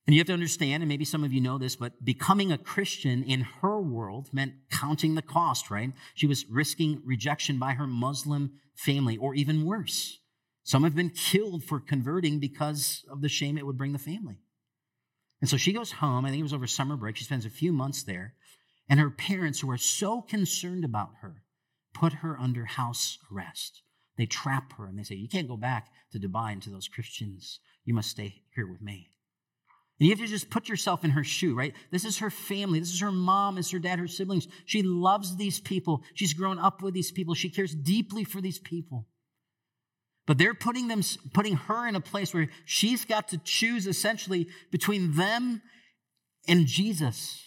[0.05, 2.57] And you have to understand, and maybe some of you know this, but becoming a
[2.57, 5.91] Christian in her world meant counting the cost, right?
[6.15, 10.19] She was risking rejection by her Muslim family, or even worse.
[10.63, 14.37] Some have been killed for converting because of the shame it would bring the family.
[15.41, 17.17] And so she goes home, I think it was over summer break.
[17.17, 18.33] She spends a few months there.
[18.89, 21.43] And her parents, who are so concerned about her,
[21.93, 23.81] put her under house arrest.
[24.17, 26.87] They trap her and they say, You can't go back to Dubai and to those
[26.87, 27.59] Christians.
[27.85, 29.09] You must stay here with me.
[29.99, 31.73] And you have to just put yourself in her shoe, right?
[31.91, 32.79] This is her family.
[32.79, 34.47] This is her mom, this is her dad, her siblings.
[34.65, 36.03] She loves these people.
[36.13, 37.33] She's grown up with these people.
[37.33, 39.07] She cares deeply for these people.
[40.27, 41.01] But they're putting them,
[41.33, 45.61] putting her in a place where she's got to choose essentially between them
[46.47, 47.46] and Jesus.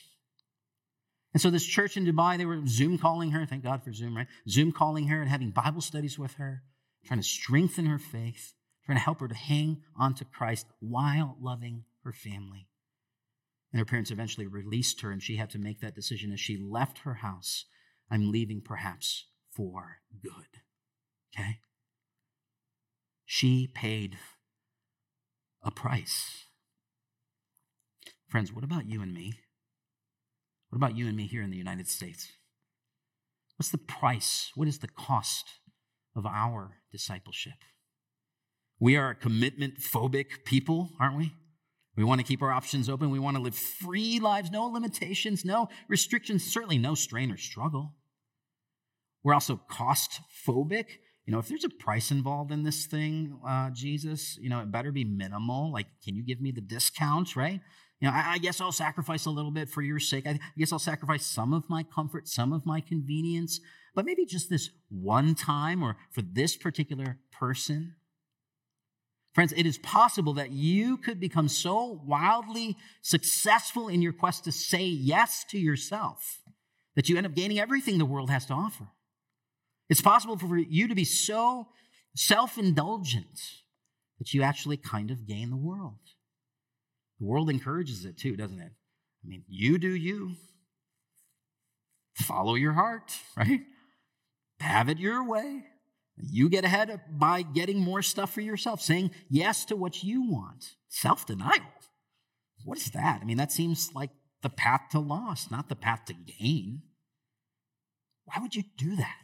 [1.33, 3.47] And so this church in Dubai, they were Zoom calling her.
[3.47, 4.27] Thank God for Zoom, right?
[4.49, 6.63] Zoom calling her and having Bible studies with her,
[7.05, 11.37] trying to strengthen her faith, trying to help her to hang on to Christ while
[11.41, 12.67] loving her family.
[13.73, 16.57] And her parents eventually released her, and she had to make that decision as she
[16.57, 17.67] left her house.
[18.11, 20.61] I'm leaving perhaps for good.
[21.33, 21.61] Okay?
[23.25, 24.19] She paid
[25.63, 26.47] a price.
[28.29, 29.35] Friends, what about you and me?
[30.71, 32.33] What about you and me here in the United States?
[33.57, 34.53] What's the price?
[34.55, 35.45] What is the cost
[36.17, 37.55] of our discipleship?
[38.79, 41.33] We are a commitment phobic people, aren't we?
[41.97, 43.11] We want to keep our options open.
[43.11, 47.95] We want to live free lives, no limitations, no restrictions, certainly no strain or struggle.
[49.23, 50.87] We're also cost phobic.
[51.27, 54.73] You know, if there's a price involved in this thing, uh, Jesus, you know, it
[54.73, 55.71] better be minimal.
[55.71, 57.61] Like, can you give me the discounts, right?
[58.01, 60.27] You know, I, I, guess I'll sacrifice a little bit for your sake.
[60.27, 63.61] I, I guess I'll sacrifice some of my comfort, some of my convenience,
[63.95, 67.95] but maybe just this one time or for this particular person.
[69.35, 74.53] Friends, it is possible that you could become so wildly successful in your quest to
[74.53, 76.41] say yes to yourself
[76.97, 78.89] that you end up gaining everything the world has to offer.
[79.89, 81.69] It's possible for you to be so
[82.17, 83.41] self indulgent
[84.19, 85.99] that you actually kind of gain the world.
[87.21, 88.73] The world encourages it too, doesn't it?
[89.25, 90.37] I mean, you do you.
[92.15, 93.61] Follow your heart, right?
[94.61, 95.65] Have it your way.
[96.17, 100.75] You get ahead by getting more stuff for yourself, saying yes to what you want.
[100.89, 101.61] Self denial.
[102.65, 103.21] What is that?
[103.23, 104.11] I mean, that seems like
[104.43, 106.83] the path to loss, not the path to gain.
[108.25, 109.17] Why would you do that?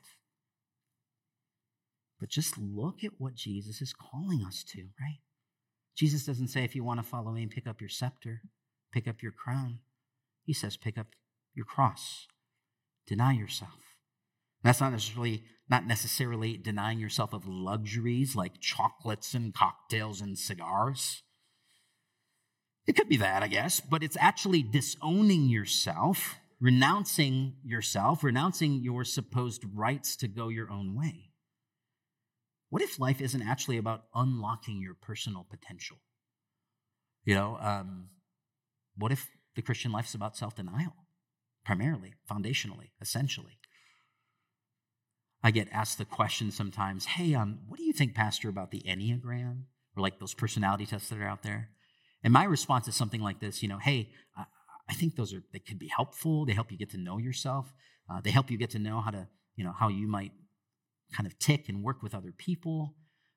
[2.18, 5.20] But just look at what Jesus is calling us to, right?
[5.97, 8.42] Jesus doesn't say, if you want to follow me, pick up your scepter,
[8.92, 9.80] pick up your crown.
[10.44, 11.07] He says, pick up
[11.55, 12.26] your cross,
[13.07, 13.97] deny yourself.
[14.62, 21.24] That's not necessarily not necessarily denying yourself of luxuries like chocolates and cocktails and cigars.
[22.86, 29.05] It could be that, I guess, but it's actually disowning yourself renouncing yourself, renouncing your
[29.05, 31.30] supposed rights to go your own way.
[32.69, 35.99] What if life isn't actually about unlocking your personal potential?
[37.25, 38.09] You know, um,
[38.97, 40.95] what if the Christian life is about self denial,
[41.64, 43.59] primarily, foundationally, essentially?
[45.43, 48.83] I get asked the question sometimes, hey, um, what do you think, Pastor, about the
[48.87, 49.64] Enneagram
[49.97, 51.71] or like those personality tests that are out there?
[52.25, 54.47] And my response is something like this, you know, hey, I,
[54.89, 56.47] I think those are, they could be helpful.
[56.47, 57.73] They help you get to know yourself.
[58.11, 60.33] Uh, they help you get to know how to, you know, how you might
[61.14, 62.94] kind of tick and work with other people.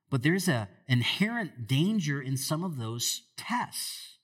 [0.10, 4.18] But there's a inherent danger in some of those tests.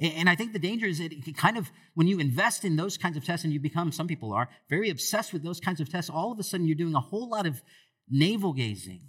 [0.00, 2.96] And I think the danger is that it kind of, when you invest in those
[2.96, 5.90] kinds of tests and you become, some people are, very obsessed with those kinds of
[5.90, 7.60] tests, all of a sudden you're doing a whole lot of
[8.08, 9.08] navel gazing,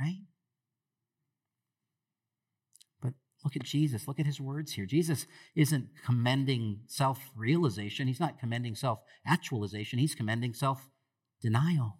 [0.00, 0.20] right?
[3.02, 3.14] But
[3.44, 4.06] look at Jesus.
[4.06, 4.86] Look at his words here.
[4.86, 5.26] Jesus
[5.56, 10.88] isn't commending self realization, he's not commending self actualization, he's commending self
[11.42, 11.98] denial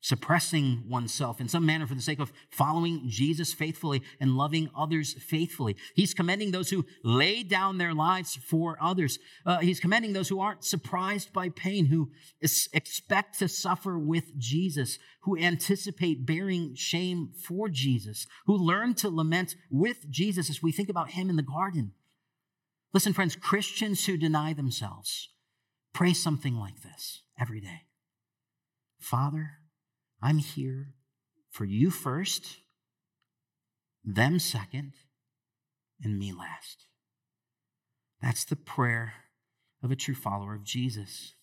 [0.00, 5.14] suppressing oneself in some manner for the sake of following Jesus faithfully and loving others
[5.14, 5.76] faithfully.
[5.94, 9.18] He's commending those who lay down their lives for others.
[9.44, 14.36] Uh, he's commending those who aren't surprised by pain, who is, expect to suffer with
[14.38, 20.72] Jesus, who anticipate bearing shame for Jesus, who learn to lament with Jesus as we
[20.72, 21.92] think about him in the garden.
[22.94, 25.28] Listen, friends, Christians who deny themselves
[25.92, 27.82] pray something like this every day.
[28.98, 29.57] Father,
[30.22, 30.94] I'm here
[31.50, 32.58] for you first,
[34.04, 34.94] them second,
[36.02, 36.86] and me last.
[38.20, 39.14] That's the prayer
[39.82, 41.34] of a true follower of Jesus.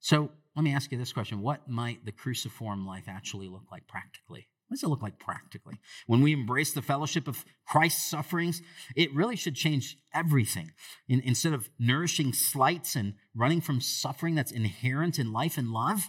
[0.00, 3.86] So let me ask you this question What might the cruciform life actually look like
[3.88, 4.48] practically?
[4.68, 5.80] What does it look like practically?
[6.06, 8.62] When we embrace the fellowship of Christ's sufferings,
[8.96, 10.72] it really should change everything.
[11.08, 16.08] In, instead of nourishing slights and running from suffering that's inherent in life and love,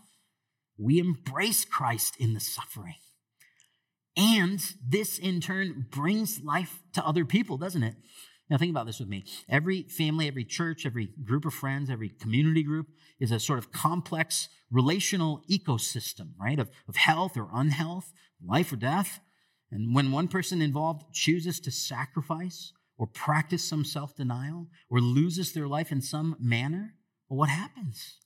[0.78, 2.96] we embrace Christ in the suffering.
[4.16, 7.96] And this in turn brings life to other people, doesn't it?
[8.50, 9.26] Now, think about this with me.
[9.50, 12.88] Every family, every church, every group of friends, every community group
[13.20, 16.60] is a sort of complex relational ecosystem, right?
[16.60, 18.12] Of, of health or unhealth,
[18.46, 19.22] life or death.
[19.72, 25.54] And when one person involved chooses to sacrifice or practice some self denial or loses
[25.54, 26.96] their life in some manner,
[27.30, 28.20] well, what happens?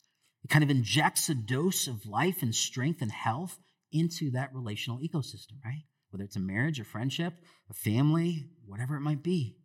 [0.44, 3.60] It kind of injects a dose of life and strength and health
[3.92, 5.84] into that relational ecosystem, right?
[6.10, 7.34] Whether it's a marriage, a friendship,
[7.70, 9.58] a family, whatever it might be.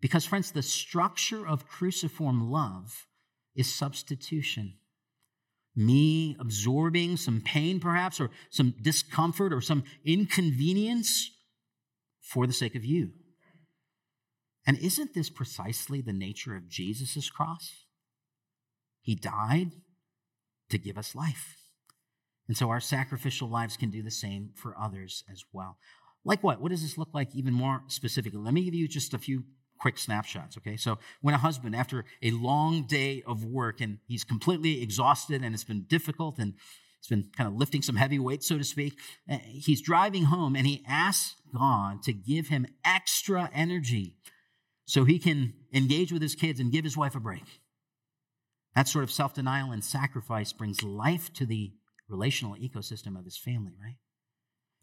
[0.00, 3.06] Because, friends, the structure of cruciform love
[3.54, 4.74] is substitution.
[5.74, 11.30] Me absorbing some pain, perhaps, or some discomfort or some inconvenience
[12.20, 13.10] for the sake of you.
[14.66, 17.86] And isn't this precisely the nature of Jesus' cross?
[19.00, 19.72] He died
[20.72, 21.56] to give us life.
[22.48, 25.78] And so our sacrificial lives can do the same for others as well.
[26.24, 26.60] Like what?
[26.60, 28.40] What does this look like even more specifically?
[28.40, 29.44] Let me give you just a few
[29.78, 30.76] quick snapshots, okay?
[30.76, 35.54] So, when a husband, after a long day of work and he's completely exhausted and
[35.54, 36.54] it's been difficult and
[37.00, 38.96] he's been kind of lifting some heavy weight, so to speak,
[39.28, 44.16] eh, he's driving home and he asks God to give him extra energy
[44.84, 47.61] so he can engage with his kids and give his wife a break.
[48.74, 51.72] That sort of self denial and sacrifice brings life to the
[52.08, 53.96] relational ecosystem of his family, right?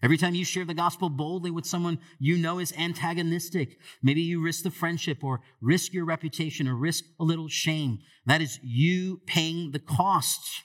[0.01, 4.41] Every time you share the gospel boldly with someone you know is antagonistic, maybe you
[4.41, 7.99] risk the friendship or risk your reputation or risk a little shame.
[8.25, 10.63] That is you paying the cost.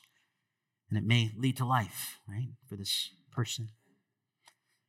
[0.89, 3.71] And it may lead to life, right, for this person.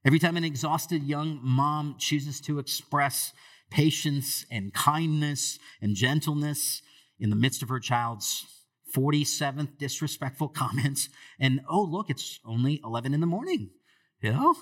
[0.05, 3.33] Every time an exhausted young mom chooses to express
[3.71, 6.83] patience and kindness and gentleness
[7.19, 8.45] in the midst of her child's
[8.95, 11.09] 47th disrespectful comments.
[11.39, 13.71] And oh, look, it's only 11 in the morning.
[14.21, 14.55] You know?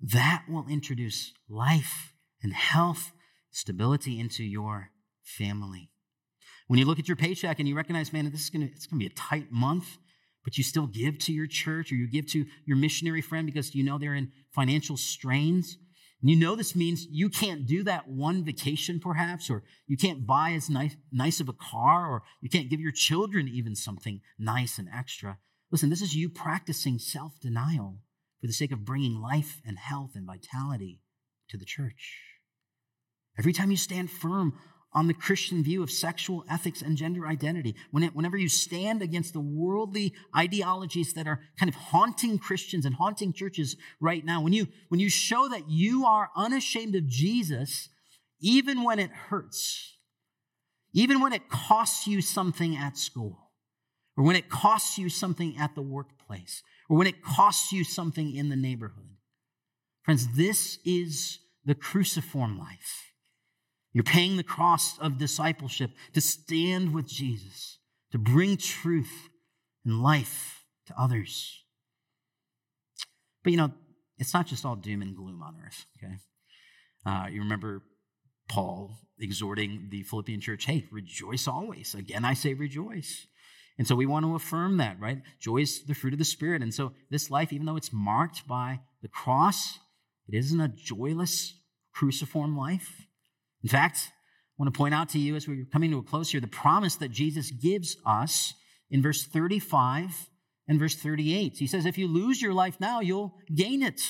[0.00, 3.12] That will introduce life and health,
[3.50, 4.90] stability into your
[5.22, 5.90] family.
[6.68, 9.00] When you look at your paycheck and you recognize, man, this is gonna, it's gonna
[9.00, 9.98] be a tight month,
[10.44, 13.74] but you still give to your church or you give to your missionary friend because
[13.74, 15.78] you know they're in financial strains,
[16.20, 20.26] and you know this means you can't do that one vacation, perhaps, or you can't
[20.26, 24.20] buy as nice, nice of a car, or you can't give your children even something
[24.38, 25.38] nice and extra.
[25.70, 27.98] Listen, this is you practicing self denial
[28.40, 31.00] for the sake of bringing life and health and vitality
[31.50, 32.20] to the church.
[33.38, 34.58] Every time you stand firm
[34.92, 37.74] on the Christian view of sexual ethics and gender identity.
[37.90, 43.32] Whenever you stand against the worldly ideologies that are kind of haunting Christians and haunting
[43.32, 47.90] churches right now, when you, when you show that you are unashamed of Jesus,
[48.40, 49.96] even when it hurts,
[50.94, 53.50] even when it costs you something at school,
[54.16, 58.34] or when it costs you something at the workplace, or when it costs you something
[58.34, 59.10] in the neighborhood.
[60.02, 63.12] Friends, this is the cruciform life.
[63.98, 67.78] You're paying the cost of discipleship to stand with Jesus,
[68.12, 69.10] to bring truth
[69.84, 71.64] and life to others.
[73.42, 73.72] But you know,
[74.16, 76.14] it's not just all doom and gloom on earth, okay?
[77.04, 77.82] Uh, you remember
[78.48, 81.96] Paul exhorting the Philippian church, hey, rejoice always.
[81.96, 83.26] Again, I say rejoice.
[83.78, 85.22] And so we want to affirm that, right?
[85.40, 86.62] Joy is the fruit of the Spirit.
[86.62, 89.80] And so this life, even though it's marked by the cross,
[90.28, 91.54] it isn't a joyless,
[91.92, 93.07] cruciform life.
[93.68, 96.30] In fact, I want to point out to you as we're coming to a close
[96.30, 98.54] here the promise that Jesus gives us
[98.90, 100.30] in verse 35
[100.66, 101.58] and verse 38.
[101.58, 104.00] He says, If you lose your life now, you'll gain it.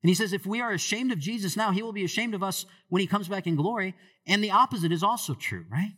[0.00, 2.44] And he says, if we are ashamed of Jesus now, he will be ashamed of
[2.44, 3.96] us when he comes back in glory.
[4.28, 5.94] And the opposite is also true, right?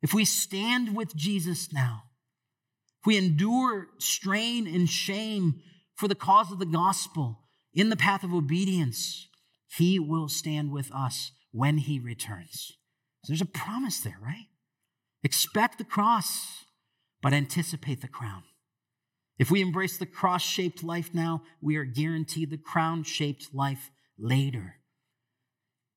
[0.00, 2.04] If we stand with Jesus now,
[3.00, 5.60] if we endure strain and shame
[5.96, 7.40] for the cause of the gospel
[7.74, 9.26] in the path of obedience,
[9.76, 12.72] he will stand with us when he returns.
[13.24, 14.46] So there's a promise there, right?
[15.22, 16.64] Expect the cross,
[17.22, 18.44] but anticipate the crown.
[19.38, 23.90] If we embrace the cross shaped life now, we are guaranteed the crown shaped life
[24.18, 24.77] later.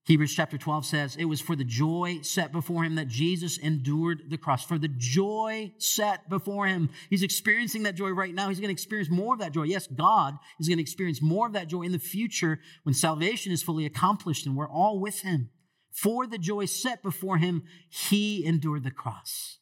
[0.06, 4.24] Hebrews chapter 12 says, It was for the joy set before him that Jesus endured
[4.30, 4.66] the cross.
[4.66, 6.90] For the joy set before him.
[7.10, 8.50] He's experiencing that joy right now.
[8.50, 9.64] He's going to experience more of that joy.
[9.64, 13.52] Yes, God is going to experience more of that joy in the future when salvation
[13.52, 15.52] is fully accomplished and we're all with him.
[15.92, 19.60] For the joy set before him, he endured the cross.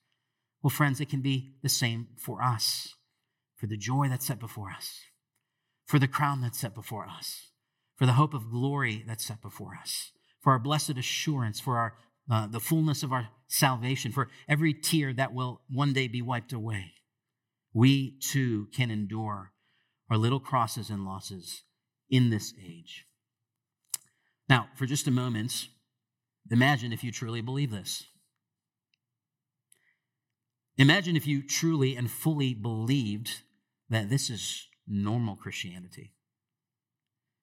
[0.61, 2.95] Well, friends, it can be the same for us
[3.59, 5.01] for the joy that's set before us,
[5.85, 7.51] for the crown that's set before us,
[7.97, 10.11] for the hope of glory that's set before us,
[10.41, 11.93] for our blessed assurance, for our
[12.31, 16.53] uh, the fullness of our salvation, for every tear that will one day be wiped
[16.53, 16.93] away.
[17.73, 19.51] We too can endure
[20.09, 21.63] our little crosses and losses
[22.09, 23.05] in this age.
[24.47, 25.67] Now, for just a moment,
[26.49, 28.05] imagine if you truly believe this.
[30.77, 33.41] Imagine if you truly and fully believed
[33.89, 36.13] that this is normal Christianity.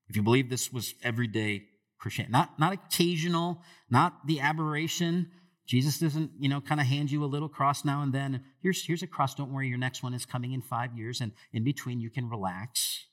[0.09, 1.64] If you believe this was everyday
[1.99, 5.30] Christianity, not, not occasional, not the aberration.
[5.66, 8.44] Jesus doesn't, you know, kind of hand you a little cross now and then.
[8.62, 9.34] Here's, here's a cross.
[9.34, 12.28] Don't worry, your next one is coming in five years, and in between you can
[12.28, 13.07] relax.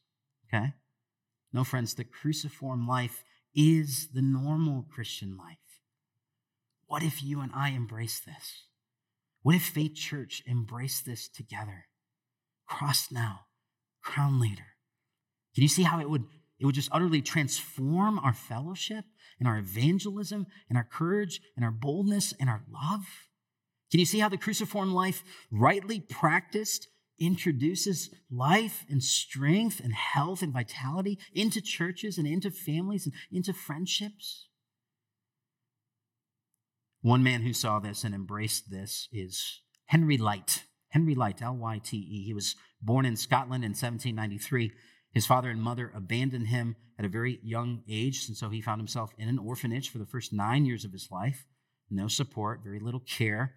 [0.48, 0.74] Okay?
[1.52, 3.24] No, friends, the cruciform life
[3.56, 5.58] is the normal Christian life.
[6.88, 8.66] What if you and I embrace this?
[9.42, 11.86] What if Faith Church embraced this together?
[12.74, 13.42] cross now,
[14.02, 14.76] crown later.
[15.54, 16.26] Can you see how it would,
[16.60, 19.06] it would just utterly transform our fellowship
[19.40, 23.06] and our evangelism and our courage and our boldness and our love?
[23.92, 26.88] Can you see how the cruciform life, rightly practiced,
[27.20, 33.54] introduces life and strength and health and vitality into churches and into families and into
[33.54, 34.48] friendships?
[37.02, 40.64] One man who saw this and embraced this is Henry Lyte.
[40.90, 42.24] Henry Lyte, L Y T E.
[42.24, 44.72] He was born in Scotland in 1793.
[45.14, 48.80] His father and mother abandoned him at a very young age, and so he found
[48.80, 51.46] himself in an orphanage for the first nine years of his life.
[51.90, 53.56] No support, very little care.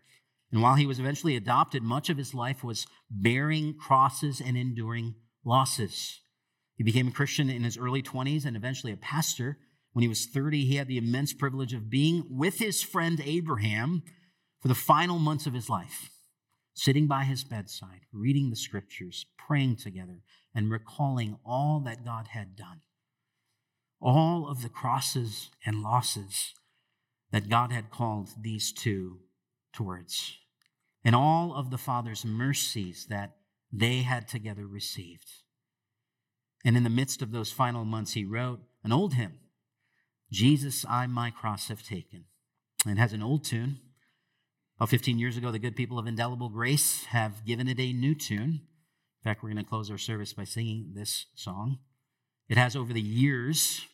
[0.53, 5.15] And while he was eventually adopted, much of his life was bearing crosses and enduring
[5.45, 6.21] losses.
[6.77, 9.59] He became a Christian in his early 20s and eventually a pastor.
[9.93, 14.03] When he was 30, he had the immense privilege of being with his friend Abraham
[14.61, 16.11] for the final months of his life
[16.77, 20.21] sitting by his bedside, reading the scriptures, praying together,
[20.55, 22.83] and recalling all that God had done.
[24.01, 26.53] All of the crosses and losses
[27.33, 29.21] that God had called these two
[29.73, 30.37] towards,
[31.03, 33.37] and all of the Father's mercies that
[33.73, 35.29] they had together received.
[36.63, 39.39] And in the midst of those final months, he wrote an old hymn
[40.31, 42.25] Jesus, I my cross have taken.
[42.85, 43.79] It has an old tune
[44.79, 48.15] about 15 years ago, the good people of Indelible Grace have given it a new
[48.15, 48.61] tune.
[48.61, 51.79] In fact, we're going to close our service by singing this song.
[52.49, 53.87] It has, over the years,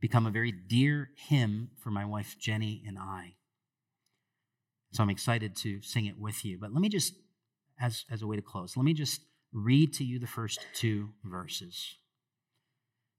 [0.00, 3.34] become a very dear hymn for my wife Jenny and I.
[4.92, 6.56] So I'm excited to sing it with you.
[6.60, 7.14] But let me just,
[7.80, 11.10] as, as a way to close, let me just read to you the first two
[11.24, 11.96] verses.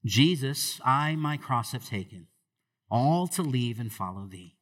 [0.05, 2.27] Jesus, I my cross have taken,
[2.89, 4.55] all to leave and follow thee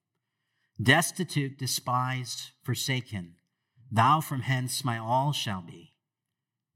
[0.81, 3.35] destitute, despised, forsaken.
[3.91, 5.93] Thou from hence my all shall be.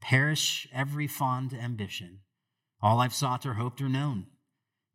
[0.02, 2.20] Perish every fond ambition,
[2.82, 4.28] all I've sought or hoped or known.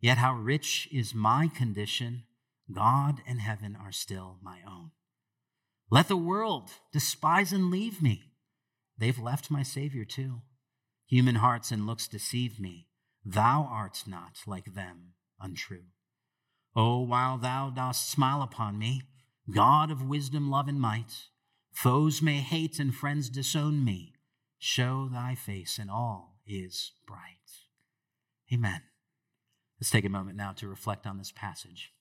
[0.01, 2.25] Yet how rich is my condition,
[2.73, 4.93] God and heaven are still my own.
[5.91, 8.33] Let the world despise and leave me.
[8.97, 10.43] They've left my Savior too.
[11.09, 12.87] Human hearts and looks deceive me.
[13.25, 15.87] Thou art not like them, untrue.
[16.75, 19.03] Oh, while thou dost smile upon me,
[19.51, 21.27] God of wisdom, love, and might,
[21.73, 24.15] foes may hate and friends disown me.
[24.59, 27.39] Show thy face, and all is bright.
[28.53, 28.83] Amen.
[29.81, 31.93] Let's take a moment now to reflect on this passage.